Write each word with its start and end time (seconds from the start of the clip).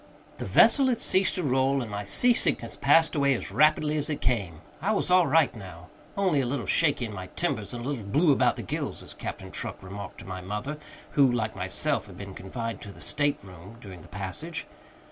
The 0.39 0.45
vessel 0.47 0.87
had 0.87 0.97
ceased 0.97 1.35
to 1.35 1.43
roll, 1.43 1.79
and 1.83 1.91
my 1.91 2.03
sea 2.05 2.33
sickness 2.33 2.75
passed 2.75 3.13
away 3.13 3.35
as 3.35 3.51
rapidly 3.51 3.97
as 3.97 4.09
it 4.09 4.19
came. 4.19 4.61
I 4.81 4.93
was 4.93 5.11
all 5.11 5.27
right 5.27 5.55
now, 5.55 5.89
"only 6.17 6.41
a 6.41 6.45
little 6.47 6.65
shaky 6.65 7.05
in 7.05 7.13
my 7.13 7.27
timbers 7.35 7.71
and 7.71 7.85
a 7.85 7.87
little 7.87 8.03
blue 8.05 8.31
about 8.31 8.55
the 8.55 8.63
gills," 8.63 9.03
as 9.03 9.13
Captain 9.13 9.51
Truck 9.51 9.83
remarked 9.83 10.17
to 10.21 10.25
my 10.25 10.41
mother, 10.41 10.79
who, 11.11 11.31
like 11.31 11.55
myself, 11.55 12.07
had 12.07 12.17
been 12.17 12.33
confined 12.33 12.81
to 12.81 12.91
the 12.91 12.99
state 12.99 13.37
room 13.43 13.77
during 13.79 14.01
the 14.01 14.07
passage. 14.07 14.65